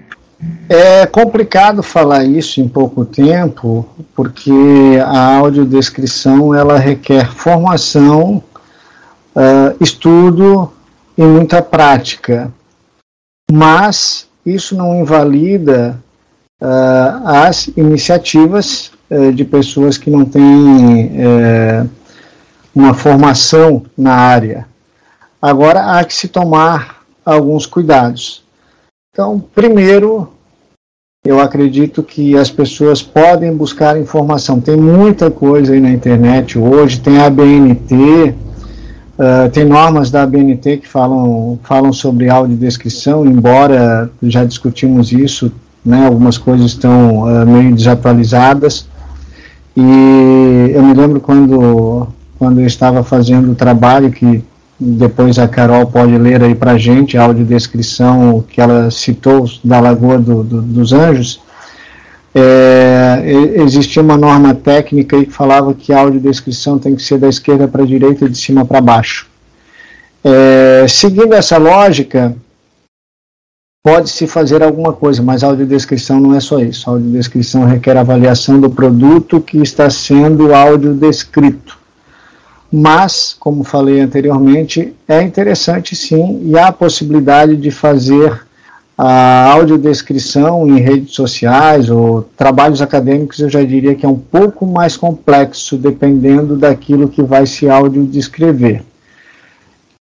É 0.68 1.06
complicado 1.06 1.82
falar 1.82 2.24
isso 2.24 2.60
em 2.60 2.68
pouco 2.68 3.04
tempo, 3.04 3.88
porque 4.14 4.52
a 5.04 5.36
audiodescrição 5.36 6.54
ela 6.54 6.78
requer 6.78 7.30
formação, 7.32 8.42
uh, 9.34 9.76
estudo 9.80 10.70
e 11.16 11.22
muita 11.22 11.62
prática. 11.62 12.52
Mas 13.50 14.28
isso 14.44 14.76
não 14.76 14.96
invalida 14.96 15.98
uh, 16.62 17.26
as 17.26 17.66
iniciativas 17.76 18.92
uh, 19.10 19.32
de 19.32 19.44
pessoas 19.44 19.98
que 19.98 20.08
não 20.08 20.24
têm 20.24 21.10
uh, 21.10 21.90
uma 22.72 22.94
formação 22.94 23.82
na 23.98 24.14
área. 24.14 24.66
Agora, 25.40 25.98
há 25.98 26.04
que 26.04 26.14
se 26.14 26.28
tomar 26.28 27.02
alguns 27.24 27.66
cuidados. 27.66 28.44
Então, 29.12 29.42
primeiro, 29.54 30.32
eu 31.24 31.40
acredito 31.40 32.02
que 32.02 32.36
as 32.36 32.50
pessoas 32.50 33.02
podem 33.02 33.54
buscar 33.54 34.00
informação. 34.00 34.60
Tem 34.60 34.76
muita 34.76 35.30
coisa 35.30 35.74
aí 35.74 35.80
na 35.80 35.90
internet 35.90 36.58
hoje, 36.58 37.00
tem 37.00 37.18
a 37.18 37.28
BNT, 37.28 38.34
uh, 39.18 39.50
tem 39.52 39.64
normas 39.64 40.10
da 40.10 40.24
BNT 40.24 40.78
que 40.78 40.88
falam, 40.88 41.58
falam 41.64 41.92
sobre 41.92 42.30
audiodescrição, 42.30 43.26
embora 43.26 44.10
já 44.22 44.44
discutimos 44.44 45.12
isso, 45.12 45.52
né, 45.84 46.06
algumas 46.06 46.38
coisas 46.38 46.66
estão 46.72 47.22
uh, 47.22 47.46
meio 47.46 47.74
desatualizadas. 47.74 48.86
E 49.76 50.72
eu 50.74 50.82
me 50.82 50.94
lembro 50.94 51.20
quando, 51.20 52.08
quando 52.38 52.60
eu 52.60 52.66
estava 52.66 53.02
fazendo 53.02 53.52
o 53.52 53.54
trabalho, 53.54 54.10
que 54.10 54.44
depois 54.78 55.38
a 55.38 55.48
Carol 55.48 55.86
pode 55.86 56.16
ler 56.18 56.42
aí 56.42 56.54
para 56.54 56.76
gente, 56.76 57.16
a 57.16 57.22
audiodescrição 57.22 58.44
que 58.48 58.60
ela 58.60 58.90
citou 58.90 59.48
da 59.62 59.80
Lagoa 59.80 60.18
do, 60.18 60.42
do, 60.42 60.60
dos 60.60 60.92
Anjos, 60.92 61.40
é, 62.34 63.22
existia 63.56 64.02
uma 64.02 64.16
norma 64.16 64.54
técnica 64.54 65.22
que 65.22 65.30
falava 65.30 65.74
que 65.74 65.92
a 65.92 66.00
audiodescrição 66.00 66.78
tem 66.78 66.96
que 66.96 67.02
ser 67.02 67.18
da 67.18 67.28
esquerda 67.28 67.68
para 67.68 67.82
a 67.82 67.86
direita 67.86 68.24
e 68.24 68.28
de 68.28 68.38
cima 68.38 68.64
para 68.64 68.80
baixo. 68.80 69.28
É, 70.24 70.86
seguindo 70.88 71.34
essa 71.34 71.58
lógica, 71.58 72.34
pode-se 73.82 74.28
fazer 74.28 74.62
alguma 74.62 74.92
coisa, 74.92 75.22
mas 75.22 75.42
a 75.42 75.48
audiodescrição 75.48 76.20
não 76.20 76.34
é 76.34 76.40
só 76.40 76.60
isso. 76.60 76.88
A 76.88 76.92
audiodescrição 76.92 77.64
requer 77.64 77.96
avaliação 77.96 78.60
do 78.60 78.70
produto 78.70 79.40
que 79.40 79.58
está 79.58 79.90
sendo 79.90 80.54
audiodescrito. 80.54 81.76
Mas, 82.72 83.36
como 83.38 83.64
falei 83.64 84.00
anteriormente, 84.00 84.94
é 85.06 85.20
interessante 85.20 85.94
sim, 85.96 86.40
e 86.44 86.56
há 86.56 86.68
a 86.68 86.72
possibilidade 86.72 87.56
de 87.56 87.70
fazer 87.70 88.46
a 88.96 89.50
audiodescrição 89.52 90.66
em 90.68 90.80
redes 90.80 91.14
sociais 91.14 91.90
ou 91.90 92.22
trabalhos 92.36 92.80
acadêmicos, 92.80 93.40
eu 93.40 93.50
já 93.50 93.62
diria 93.62 93.94
que 93.94 94.06
é 94.06 94.08
um 94.08 94.18
pouco 94.18 94.64
mais 94.64 94.96
complexo, 94.96 95.76
dependendo 95.76 96.56
daquilo 96.56 97.08
que 97.08 97.22
vai 97.22 97.46
se 97.46 97.68
audiodescrever. 97.68 98.82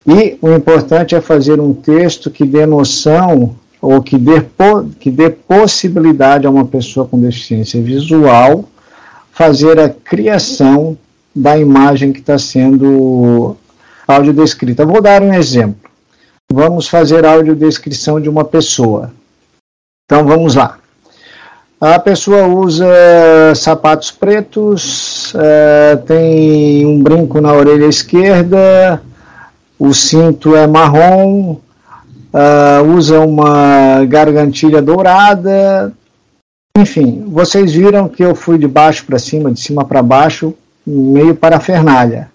E 0.06 0.36
o 0.42 0.50
importante 0.52 1.14
é 1.14 1.20
fazer 1.20 1.58
um 1.58 1.72
texto 1.72 2.30
que 2.30 2.44
dê 2.44 2.66
noção 2.66 3.56
ou 3.82 4.00
que 4.00 4.16
dê, 4.16 4.40
que 5.00 5.10
dê 5.10 5.28
possibilidade 5.28 6.46
a 6.46 6.50
uma 6.50 6.64
pessoa 6.64 7.04
com 7.04 7.20
deficiência 7.20 7.82
visual 7.82 8.64
fazer 9.32 9.80
a 9.80 9.88
criação 9.88 10.96
da 11.34 11.58
imagem 11.58 12.12
que 12.12 12.20
está 12.20 12.38
sendo 12.38 13.56
audiodescrita. 14.06 14.86
Vou 14.86 15.02
dar 15.02 15.20
um 15.22 15.34
exemplo. 15.34 15.90
Vamos 16.52 16.86
fazer 16.86 17.26
audiodescrição 17.26 18.20
de 18.20 18.28
uma 18.28 18.44
pessoa. 18.44 19.10
Então 20.04 20.24
vamos 20.24 20.54
lá. 20.54 20.78
A 21.80 21.98
pessoa 21.98 22.46
usa 22.46 22.86
sapatos 23.56 24.12
pretos, 24.12 25.34
uh, 25.34 25.96
tem 26.06 26.86
um 26.86 27.02
brinco 27.02 27.40
na 27.40 27.52
orelha 27.52 27.86
esquerda, 27.86 29.02
o 29.76 29.92
cinto 29.92 30.54
é 30.54 30.64
marrom, 30.64 31.56
uh, 32.32 32.84
usa 32.94 33.20
uma 33.20 34.04
gargantilha 34.06 34.80
dourada. 34.80 35.92
Enfim, 36.76 37.24
vocês 37.28 37.72
viram 37.72 38.08
que 38.08 38.24
eu 38.24 38.34
fui 38.34 38.58
de 38.58 38.66
baixo 38.66 39.04
para 39.04 39.18
cima, 39.18 39.52
de 39.52 39.60
cima 39.60 39.84
para 39.84 40.02
baixo, 40.02 40.54
meio 40.86 41.34
para 41.34 41.56
a 41.56 41.60
fernalha. 41.60 42.30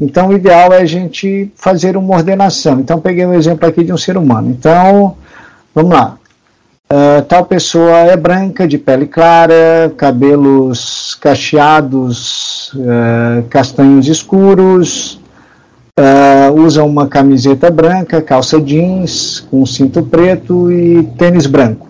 Então, 0.00 0.28
o 0.28 0.32
ideal 0.32 0.72
é 0.72 0.78
a 0.78 0.84
gente 0.84 1.52
fazer 1.54 1.96
uma 1.96 2.16
ordenação. 2.16 2.80
Então, 2.80 3.00
peguei 3.00 3.24
um 3.24 3.34
exemplo 3.34 3.68
aqui 3.68 3.84
de 3.84 3.92
um 3.92 3.96
ser 3.96 4.16
humano. 4.16 4.50
Então, 4.50 5.16
vamos 5.72 5.94
lá. 5.94 6.18
Uh, 6.92 7.22
tal 7.22 7.46
pessoa 7.46 7.98
é 7.98 8.16
branca, 8.16 8.68
de 8.68 8.76
pele 8.76 9.06
clara, 9.06 9.92
cabelos 9.96 11.16
cacheados, 11.20 12.72
uh, 12.74 13.42
castanhos 13.48 14.06
escuros, 14.08 15.18
Uh, 15.98 16.52
usa 16.60 16.82
uma 16.82 17.06
camiseta 17.06 17.70
branca, 17.70 18.20
calça 18.20 18.60
jeans, 18.60 19.40
com 19.48 19.64
cinto 19.64 20.02
preto 20.02 20.70
e 20.72 21.04
tênis 21.16 21.46
branco. 21.46 21.88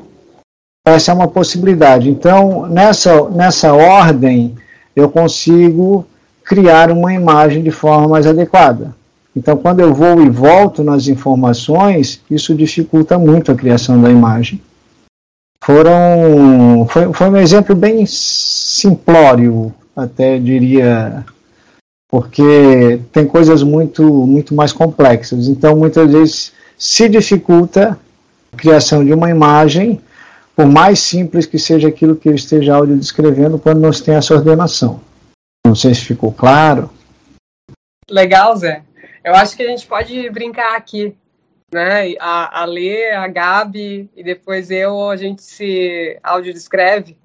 Essa 0.87 1.13
é 1.13 1.15
uma 1.15 1.29
possibilidade. 1.29 2.11
Então, 2.11 2.67
nessa, 2.67 3.31
nessa 3.31 3.73
ordem, 3.73 4.55
eu 4.95 5.09
consigo 5.09 6.07
criar 6.45 6.91
uma 6.91 7.15
imagem 7.15 7.63
de 7.63 7.71
forma 7.71 8.07
mais 8.07 8.27
adequada. 8.27 8.95
Então, 9.35 9.57
quando 9.57 9.81
eu 9.81 9.95
vou 9.95 10.23
e 10.23 10.29
volto 10.29 10.85
nas 10.85 11.09
informações, 11.09 12.21
isso 12.31 12.55
dificulta 12.55 13.19
muito 13.19 13.51
a 13.51 13.55
criação 13.55 14.01
da 14.01 14.11
imagem. 14.11 14.61
Foram, 15.65 16.87
foi, 16.91 17.11
foi 17.15 17.31
um 17.31 17.37
exemplo 17.39 17.75
bem 17.75 18.05
simplório, 18.07 19.73
até 19.97 20.39
diria 20.39 21.25
porque 22.15 23.01
tem 23.11 23.27
coisas 23.27 23.65
muito, 23.65 24.05
muito 24.05 24.55
mais 24.55 24.73
complexas. 24.73 25.49
Então, 25.49 25.75
muitas 25.75 26.13
vezes 26.13 26.53
se 26.79 27.09
dificulta 27.09 27.99
a 28.53 28.57
criação 28.57 29.05
de 29.05 29.13
uma 29.13 29.29
imagem, 29.31 30.01
por 30.55 30.65
mais 30.65 31.01
simples 31.01 31.45
que 31.45 31.59
seja 31.59 31.89
aquilo 31.89 32.15
que 32.15 32.29
eu 32.29 32.35
esteja 32.37 32.77
áudio 32.77 32.97
descrevendo, 32.97 33.59
quando 33.59 33.81
não 33.81 33.93
se 33.93 34.05
tem 34.05 34.15
essa 34.15 34.33
ordenação. 34.33 35.01
Não 35.67 35.75
sei 35.75 35.93
se 35.93 36.03
ficou 36.03 36.31
claro. 36.31 36.89
Legal, 38.09 38.57
Zé. 38.59 38.85
Eu 39.25 39.35
acho 39.35 39.57
que 39.57 39.65
a 39.65 39.69
gente 39.69 39.85
pode 39.85 40.31
brincar 40.31 40.77
aqui, 40.77 41.17
né? 41.73 42.15
A, 42.21 42.63
a 42.63 42.65
Lê, 42.65 43.11
a 43.11 43.27
Gabi 43.27 44.09
e 44.15 44.23
depois 44.23 44.71
eu, 44.71 45.11
a 45.11 45.17
gente 45.17 45.43
se 45.43 46.17
audiodescreve, 46.23 47.17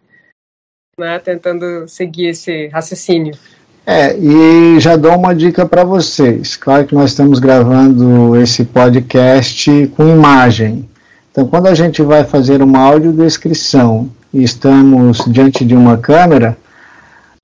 né? 0.98 1.20
Tentando 1.20 1.88
seguir 1.88 2.30
esse 2.30 2.70
raciocínio. 2.70 3.38
É, 3.86 4.16
e 4.18 4.80
já 4.80 4.96
dou 4.96 5.16
uma 5.16 5.34
dica 5.34 5.66
para 5.66 5.84
vocês. 5.84 6.56
Claro 6.56 6.86
que 6.86 6.94
nós 6.94 7.12
estamos 7.12 7.40
gravando 7.40 8.36
esse 8.36 8.64
podcast 8.64 9.92
com 9.96 10.08
imagem. 10.08 10.88
Então, 11.32 11.48
quando 11.48 11.68
a 11.68 11.74
gente 11.74 12.02
vai 12.02 12.24
fazer 12.24 12.62
uma 12.62 12.80
audiodescrição 12.80 14.10
e 14.34 14.44
estamos 14.44 15.24
diante 15.28 15.66
de 15.66 15.74
uma 15.74 15.98
câmera, 15.98 16.58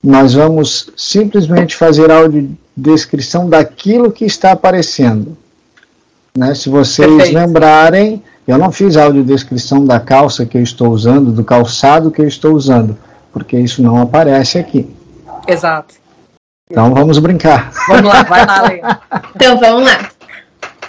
nós 0.04 0.34
vamos 0.34 0.92
simplesmente 0.96 1.76
fazer 1.76 2.12
a 2.12 2.18
audiodescrição 2.18 3.50
daquilo 3.50 4.12
que 4.12 4.26
está 4.26 4.52
aparecendo. 4.52 5.36
Né? 6.38 6.54
Se 6.54 6.70
vocês 6.70 7.08
Perfeito. 7.08 7.36
lembrarem, 7.36 8.22
eu 8.48 8.58
não 8.58 8.72
fiz 8.72 8.98
audiodescrição 8.98 9.84
da 9.84 10.00
calça 10.00 10.46
que 10.46 10.58
eu 10.58 10.62
estou 10.62 10.90
usando, 10.90 11.32
do 11.32 11.44
calçado 11.44 12.12
que 12.12 12.22
eu 12.22 12.28
estou 12.28 12.54
usando, 12.54 12.96
porque 13.34 13.58
isso 13.58 13.82
não 13.82 13.98
aparece 14.00 14.60
aqui. 14.60 14.88
Exato. 15.48 15.96
Então 16.70 16.94
vamos 16.94 17.20
brincar. 17.20 17.72
Vamos 17.88 18.12
lá, 18.12 18.24
vai 18.24 18.46
lá, 18.46 18.62
Leia. 18.64 19.02
Então 19.36 19.58
vamos 19.58 19.84
lá. 19.84 20.10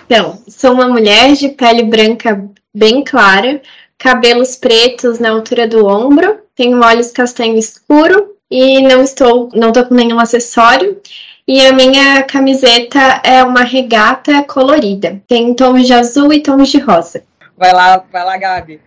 Então, 0.07 0.39
sou 0.49 0.73
uma 0.73 0.89
mulher 0.89 1.33
de 1.35 1.51
pele 1.51 1.83
branca 1.83 2.49
bem 2.75 3.03
clara, 3.03 3.61
cabelos 3.99 4.57
pretos 4.57 5.19
na 5.19 5.31
altura 5.31 5.67
do 5.67 5.87
ombro, 5.87 6.39
tenho 6.55 6.83
olhos 6.83 7.11
castanho 7.11 7.59
escuro 7.59 8.37
e 8.51 8.81
não 8.83 9.03
estou, 9.03 9.51
não 9.53 9.69
estou 9.69 9.85
com 9.85 9.95
nenhum 9.95 10.19
acessório. 10.19 11.01
E 11.49 11.65
a 11.65 11.73
minha 11.73 12.23
camiseta 12.25 13.21
é 13.23 13.45
uma 13.45 13.63
regata 13.63 14.43
colorida. 14.43 15.23
Tem 15.29 15.55
tons 15.55 15.87
de 15.87 15.93
azul 15.93 16.33
e 16.33 16.43
tons 16.43 16.69
de 16.71 16.79
rosa. 16.79 17.23
Vai 17.57 17.73
lá, 17.73 18.03
vai 18.11 18.25
lá, 18.25 18.37
Gabi. 18.37 18.81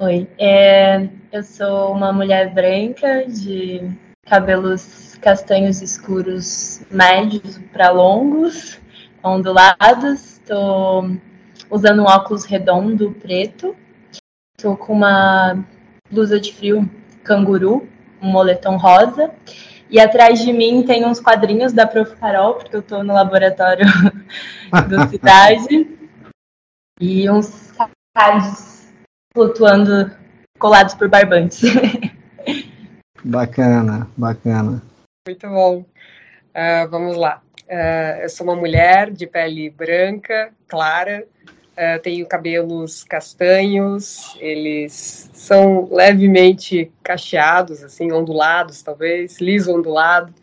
Oi, 0.00 0.26
é, 0.38 1.06
eu 1.30 1.42
sou 1.42 1.92
uma 1.92 2.12
mulher 2.12 2.52
branca 2.52 3.24
de 3.28 3.92
cabelos 4.30 5.18
castanhos 5.20 5.82
escuros 5.82 6.82
médios 6.88 7.58
para 7.72 7.90
longos, 7.90 8.80
ondulados. 9.22 10.38
Estou 10.38 11.16
usando 11.68 12.02
um 12.02 12.06
óculos 12.06 12.44
redondo 12.44 13.10
preto. 13.20 13.74
Estou 14.56 14.76
com 14.76 14.92
uma 14.92 15.64
blusa 16.08 16.38
de 16.38 16.52
frio 16.52 16.88
canguru, 17.24 17.88
um 18.22 18.30
moletom 18.30 18.76
rosa. 18.76 19.32
E 19.90 19.98
atrás 19.98 20.38
de 20.38 20.52
mim 20.52 20.84
tem 20.84 21.04
uns 21.04 21.18
quadrinhos 21.18 21.72
da 21.72 21.84
Prof. 21.84 22.14
Carol, 22.14 22.54
porque 22.54 22.76
eu 22.76 22.80
estou 22.80 23.02
no 23.02 23.12
laboratório 23.12 23.84
do 24.88 25.08
Cidade. 25.08 25.98
E 27.00 27.28
uns 27.28 27.72
cards 28.14 28.92
flutuando 29.34 30.12
colados 30.56 30.94
por 30.94 31.08
barbantes. 31.08 31.62
Bacana, 33.24 34.08
bacana. 34.16 34.82
Muito 35.26 35.46
bom. 35.48 35.80
Uh, 35.80 36.88
vamos 36.90 37.16
lá. 37.16 37.42
Uh, 37.68 38.22
eu 38.22 38.28
sou 38.28 38.46
uma 38.46 38.56
mulher 38.56 39.10
de 39.10 39.26
pele 39.26 39.68
branca, 39.70 40.50
clara, 40.66 41.26
uh, 41.46 42.02
tenho 42.02 42.26
cabelos 42.26 43.04
castanhos, 43.04 44.36
eles 44.40 45.30
são 45.34 45.88
levemente 45.92 46.90
cacheados, 47.02 47.84
assim, 47.84 48.10
ondulados, 48.10 48.82
talvez, 48.82 49.38
liso 49.40 49.72
ondulado. 49.72 50.34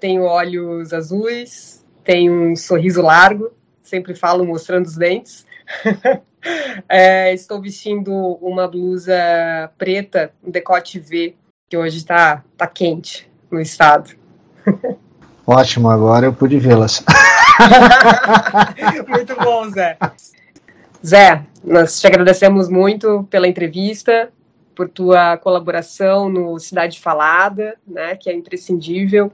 tenho 0.00 0.22
olhos 0.22 0.92
azuis, 0.92 1.84
tenho 2.04 2.32
um 2.32 2.56
sorriso 2.56 3.02
largo, 3.02 3.52
sempre 3.82 4.14
falo 4.14 4.46
mostrando 4.46 4.86
os 4.86 4.96
dentes. 4.96 5.44
estou 7.34 7.60
vestindo 7.60 8.12
uma 8.40 8.68
blusa 8.68 9.14
preta, 9.76 10.32
um 10.42 10.50
decote 10.50 10.98
V, 10.98 11.34
que 11.68 11.76
hoje 11.76 11.98
está 11.98 12.42
tá 12.56 12.66
quente 12.66 13.30
no 13.50 13.60
estado. 13.60 14.10
Ótimo, 15.46 15.90
agora 15.90 16.26
eu 16.26 16.32
pude 16.32 16.58
vê-las. 16.58 17.04
muito 19.08 19.36
bom, 19.36 19.68
Zé. 19.70 19.98
Zé, 21.04 21.44
nós 21.62 22.00
te 22.00 22.06
agradecemos 22.06 22.68
muito 22.68 23.24
pela 23.24 23.46
entrevista, 23.46 24.32
por 24.74 24.88
tua 24.88 25.36
colaboração 25.36 26.28
no 26.28 26.58
Cidade 26.58 26.98
Falada, 26.98 27.76
né, 27.86 28.16
que 28.16 28.30
é 28.30 28.32
imprescindível. 28.32 29.30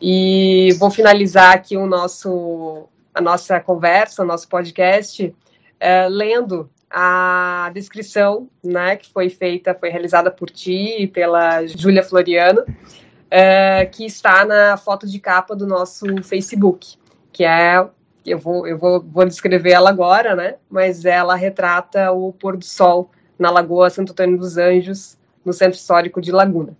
E 0.00 0.76
vou 0.78 0.90
finalizar 0.90 1.54
aqui 1.54 1.76
o 1.76 1.86
nosso, 1.86 2.86
a 3.14 3.20
nossa 3.20 3.58
conversa, 3.58 4.22
o 4.22 4.26
nosso 4.26 4.48
podcast, 4.48 5.34
é, 5.80 6.08
lendo 6.08 6.70
a 6.90 7.70
descrição, 7.74 8.48
né, 8.64 8.96
que 8.96 9.10
foi 9.10 9.28
feita, 9.28 9.74
foi 9.74 9.90
realizada 9.90 10.30
por 10.30 10.50
ti 10.50 11.02
e 11.02 11.06
pela 11.06 11.66
Júlia 11.66 12.02
Floriano, 12.02 12.62
uh, 12.62 13.90
que 13.92 14.04
está 14.06 14.44
na 14.44 14.76
foto 14.76 15.06
de 15.06 15.18
capa 15.18 15.54
do 15.54 15.66
nosso 15.66 16.22
Facebook, 16.22 16.96
que 17.32 17.44
é 17.44 17.86
eu 18.26 18.38
vou 18.38 18.66
eu 18.66 18.76
vou, 18.78 19.00
vou 19.00 19.24
descrever 19.24 19.72
ela 19.72 19.90
agora, 19.90 20.34
né? 20.34 20.56
Mas 20.68 21.04
ela 21.04 21.34
retrata 21.34 22.10
o 22.12 22.32
pôr 22.32 22.56
do 22.56 22.64
sol 22.64 23.10
na 23.38 23.50
Lagoa 23.50 23.90
Santo 23.90 24.12
Antônio 24.12 24.38
dos 24.38 24.56
Anjos, 24.56 25.16
no 25.44 25.52
Centro 25.52 25.78
Histórico 25.78 26.20
de 26.20 26.32
Laguna. 26.32 26.76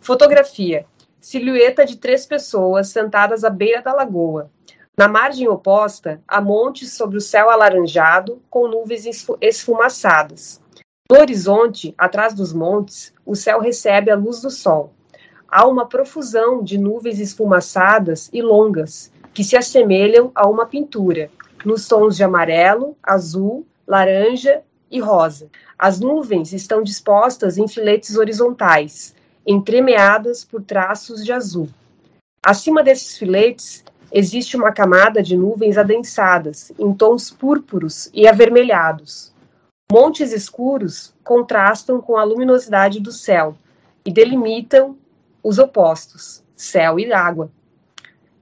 Fotografia: 0.00 0.84
silhueta 1.20 1.84
de 1.84 1.96
três 1.96 2.26
pessoas 2.26 2.88
sentadas 2.88 3.44
à 3.44 3.50
beira 3.50 3.82
da 3.82 3.92
lagoa, 3.92 4.50
na 4.96 5.08
margem 5.08 5.48
oposta, 5.48 6.20
há 6.26 6.40
montes 6.40 6.92
sobre 6.92 7.16
o 7.16 7.20
céu 7.20 7.50
alaranjado, 7.50 8.40
com 8.48 8.68
nuvens 8.68 9.04
esfumaçadas. 9.40 10.60
No 11.10 11.18
horizonte, 11.18 11.92
atrás 11.98 12.32
dos 12.32 12.52
montes, 12.52 13.12
o 13.26 13.34
céu 13.34 13.58
recebe 13.58 14.10
a 14.10 14.16
luz 14.16 14.40
do 14.40 14.50
sol. 14.50 14.92
Há 15.48 15.66
uma 15.66 15.86
profusão 15.86 16.62
de 16.62 16.78
nuvens 16.78 17.18
esfumaçadas 17.18 18.30
e 18.32 18.40
longas, 18.40 19.12
que 19.32 19.42
se 19.42 19.56
assemelham 19.56 20.30
a 20.32 20.48
uma 20.48 20.64
pintura, 20.64 21.28
nos 21.64 21.88
tons 21.88 22.16
de 22.16 22.22
amarelo, 22.22 22.96
azul, 23.02 23.66
laranja 23.86 24.62
e 24.88 25.00
rosa. 25.00 25.48
As 25.76 25.98
nuvens 25.98 26.52
estão 26.52 26.84
dispostas 26.84 27.58
em 27.58 27.66
filetes 27.66 28.16
horizontais, 28.16 29.12
entremeadas 29.44 30.44
por 30.44 30.62
traços 30.62 31.24
de 31.24 31.32
azul. 31.32 31.68
Acima 32.44 32.82
desses 32.82 33.18
filetes 33.18 33.84
existe 34.16 34.56
uma 34.56 34.70
camada 34.70 35.20
de 35.20 35.36
nuvens 35.36 35.76
adensadas, 35.76 36.70
em 36.78 36.94
tons 36.94 37.32
púrpuros 37.32 38.08
e 38.14 38.28
avermelhados. 38.28 39.34
Montes 39.90 40.32
escuros 40.32 41.12
contrastam 41.24 42.00
com 42.00 42.16
a 42.16 42.22
luminosidade 42.22 43.00
do 43.00 43.10
céu 43.10 43.56
e 44.04 44.12
delimitam 44.12 44.96
os 45.42 45.58
opostos, 45.58 46.44
céu 46.54 47.00
e 47.00 47.12
água. 47.12 47.50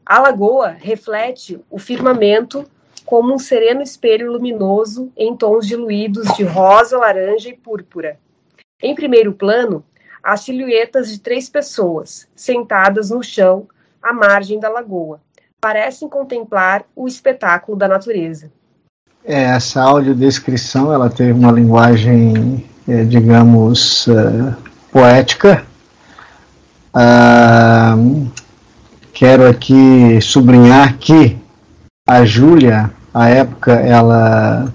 A 0.04 0.20
lagoa 0.20 0.68
reflete 0.68 1.58
o 1.70 1.78
firmamento 1.78 2.66
como 3.06 3.32
um 3.32 3.38
sereno 3.38 3.80
espelho 3.80 4.30
luminoso 4.30 5.10
em 5.16 5.34
tons 5.34 5.66
diluídos 5.66 6.36
de 6.36 6.44
rosa, 6.44 6.98
laranja 6.98 7.48
e 7.48 7.56
púrpura. 7.56 8.20
Em 8.82 8.94
primeiro 8.94 9.32
plano, 9.32 9.82
há 10.22 10.36
silhuetas 10.36 11.10
de 11.10 11.18
três 11.18 11.48
pessoas 11.48 12.28
sentadas 12.36 13.08
no 13.08 13.22
chão 13.22 13.66
à 14.02 14.12
margem 14.12 14.60
da 14.60 14.68
lagoa, 14.68 15.18
parecem 15.62 16.08
contemplar 16.08 16.82
o 16.96 17.06
espetáculo 17.06 17.78
da 17.78 17.86
natureza. 17.86 18.50
É, 19.24 19.44
essa 19.44 19.80
audiodescrição 19.80 20.92
ela 20.92 21.08
teve 21.08 21.30
uma 21.30 21.52
linguagem, 21.52 22.68
é, 22.88 23.04
digamos, 23.04 24.08
uh, 24.08 24.56
poética. 24.90 25.64
Uh, 26.92 28.28
quero 29.12 29.48
aqui 29.48 30.20
sublinhar 30.20 30.98
que 30.98 31.38
a 32.08 32.24
Júlia, 32.24 32.90
à 33.14 33.28
época, 33.28 33.72
ela 33.74 34.66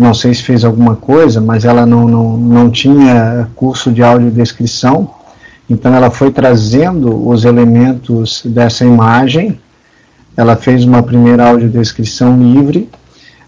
não 0.00 0.14
sei 0.14 0.32
se 0.32 0.44
fez 0.44 0.64
alguma 0.64 0.94
coisa, 0.94 1.40
mas 1.40 1.64
ela 1.64 1.84
não, 1.84 2.06
não, 2.06 2.36
não 2.36 2.70
tinha 2.70 3.48
curso 3.56 3.90
de 3.90 4.02
audiodescrição, 4.02 5.12
então 5.68 5.92
ela 5.92 6.10
foi 6.10 6.30
trazendo 6.30 7.28
os 7.28 7.44
elementos 7.44 8.42
dessa 8.44 8.84
imagem 8.84 9.60
ela 10.36 10.56
fez 10.56 10.84
uma 10.84 11.02
primeira 11.02 11.48
audiodescrição 11.48 12.36
livre, 12.36 12.88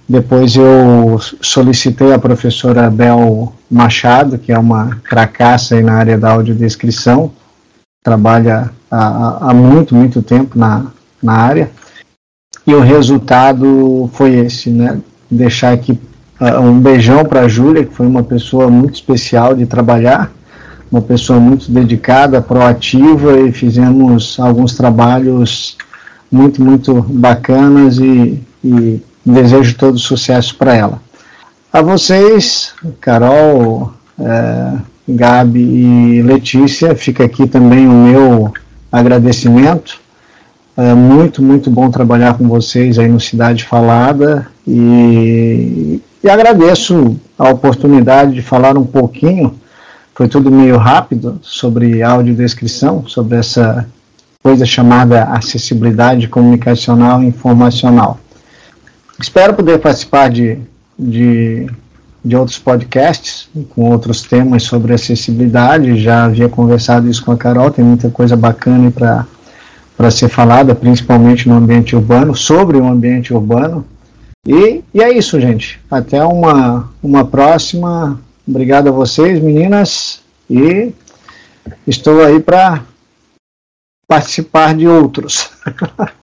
depois 0.09 0.55
eu 0.55 1.19
solicitei 1.41 2.13
a 2.13 2.19
professora 2.19 2.89
Bel 2.89 3.53
Machado, 3.69 4.39
que 4.39 4.53
é 4.53 4.59
uma 4.59 4.97
cracaça 5.03 5.81
na 5.81 5.95
área 5.95 6.17
da 6.17 6.31
audiodescrição, 6.31 7.33
trabalha 8.05 8.71
há, 8.89 9.51
há 9.51 9.55
muito, 9.55 9.97
muito 9.97 10.23
tempo 10.23 10.57
na, 10.57 10.87
na 11.21 11.33
área, 11.33 11.71
e 12.65 12.73
o 12.73 12.81
resultado 12.81 14.09
foi 14.13 14.35
esse, 14.35 14.71
né? 14.71 15.01
Deixar 15.29 15.73
aqui 15.73 16.01
uh, 16.41 16.61
um 16.61 16.81
beijão 16.81 17.25
para 17.25 17.41
a 17.41 17.49
Júlia, 17.49 17.85
que 17.85 17.95
foi 17.95 18.07
uma 18.07 18.23
pessoa 18.23 18.69
muito 18.69 18.95
especial 18.95 19.55
de 19.55 19.67
trabalhar, 19.67 20.33
uma 20.91 21.03
pessoa 21.03 21.41
muito 21.41 21.71
dedicada, 21.71 22.41
proativa, 22.41 23.41
e 23.41 23.53
fizemos 23.53 24.39
alguns 24.39 24.77
trabalhos 24.77 25.77
muito, 26.31 26.63
muito 26.63 27.03
bacanas 27.03 27.99
e, 27.99 28.43
e 28.65 29.03
desejo 29.25 29.77
todo 29.77 29.99
sucesso 29.99 30.57
para 30.57 30.75
ela. 30.75 31.01
A 31.73 31.83
vocês, 31.83 32.73
Carol, 33.01 33.93
é, 34.19 34.73
Gabi 35.09 35.61
e 35.61 36.23
Letícia, 36.23 36.95
fica 36.95 37.25
aqui 37.25 37.47
também 37.47 37.87
o 37.87 37.93
meu 37.93 38.53
agradecimento. 38.91 40.01
É 40.77 40.95
muito, 40.95 41.43
muito 41.43 41.71
bom 41.71 41.91
trabalhar 41.91 42.35
com 42.37 42.49
vocês 42.49 42.99
aí 42.99 43.09
no 43.09 43.21
Cidade 43.21 43.65
Falada 43.65 44.47
e, 44.67 46.01
e 46.23 46.29
agradeço 46.29 47.17
a 47.39 47.49
oportunidade 47.49 48.35
de 48.35 48.43
falar 48.43 48.77
um 48.77 48.85
pouquinho, 48.85 49.55
foi 50.15 50.29
tudo 50.29 50.51
meio 50.51 50.77
rápido, 50.77 51.39
sobre 51.43 52.03
audiodescrição, 52.03 53.07
sobre 53.07 53.39
essa 53.39 53.87
coisa 54.47 54.65
chamada 54.65 55.25
acessibilidade 55.25 56.29
comunicacional 56.29 57.21
e 57.21 57.27
informacional. 57.27 58.17
Espero 59.21 59.55
poder 59.55 59.81
participar 59.81 60.31
de, 60.31 60.61
de, 60.97 61.67
de 62.25 62.37
outros 62.37 62.57
podcasts 62.57 63.49
com 63.71 63.91
outros 63.91 64.23
temas 64.23 64.63
sobre 64.63 64.95
acessibilidade. 64.95 66.01
Já 66.01 66.27
havia 66.27 66.49
conversado 66.49 67.11
isso 67.11 67.25
com 67.25 67.33
a 67.33 67.37
Carol, 67.37 67.73
tem 67.73 67.85
muita 67.85 68.09
coisa 68.09 68.37
bacana 68.37 68.89
para 68.89 69.27
para 69.97 70.11
ser 70.13 70.29
falada, 70.29 70.77
principalmente 70.77 71.49
no 71.49 71.57
ambiente 71.57 71.97
urbano, 71.97 72.37
sobre 72.37 72.77
o 72.77 72.87
ambiente 72.87 73.35
urbano. 73.35 73.85
E, 74.47 74.85
e 74.95 75.03
é 75.03 75.11
isso, 75.11 75.41
gente. 75.41 75.81
Até 75.91 76.23
uma, 76.23 76.89
uma 77.03 77.25
próxima. 77.25 78.21
Obrigado 78.47 78.89
a 78.91 78.93
vocês, 78.93 79.43
meninas. 79.43 80.21
E 80.49 80.93
estou 81.85 82.23
aí 82.23 82.39
para 82.39 82.85
participar 84.09 84.75
de 84.75 84.87
outros. 84.87 85.51